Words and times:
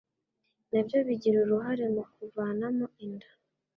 nabyo 0.71 0.97
bigira 1.07 1.37
uruhare 1.43 1.85
mu 1.95 2.03
kuvanamo 2.13 2.85
inda 3.03 3.29